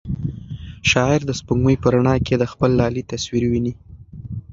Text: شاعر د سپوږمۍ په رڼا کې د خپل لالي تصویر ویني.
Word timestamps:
شاعر 0.91 1.21
د 1.25 1.31
سپوږمۍ 1.39 1.75
په 1.83 1.87
رڼا 1.93 2.15
کې 2.25 2.35
د 2.37 2.43
خپل 2.51 2.71
لالي 2.79 3.03
تصویر 3.11 3.43
ویني. 3.47 3.73